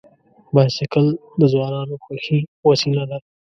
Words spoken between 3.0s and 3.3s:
ده.